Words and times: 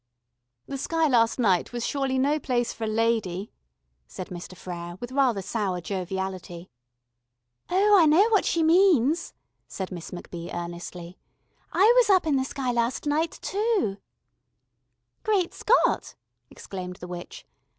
"The 0.65 0.79
sky 0.79 1.07
last 1.07 1.37
night 1.37 1.71
was 1.71 1.85
surely 1.85 2.17
no 2.17 2.39
place 2.39 2.73
for 2.73 2.85
a 2.85 2.87
lady," 2.87 3.53
said 4.07 4.29
Mr. 4.29 4.57
Frere 4.57 4.97
with 4.99 5.11
rather 5.11 5.43
sour 5.43 5.79
joviality. 5.79 6.71
"Oh, 7.69 7.95
I 8.01 8.07
know 8.07 8.27
what 8.29 8.43
she 8.43 8.63
means," 8.63 9.33
said 9.67 9.91
Miss 9.91 10.09
MacBee 10.09 10.51
earnestly. 10.51 11.19
"I 11.71 11.93
was 11.97 12.09
up 12.09 12.25
in 12.25 12.35
the 12.35 12.43
sky 12.45 12.71
last 12.71 13.05
night 13.05 13.37
too" 13.43 13.99
"Great 15.23 15.53
Scott," 15.53 16.15
exclaimed 16.49 16.95
the 16.95 17.07
witch. 17.07 17.45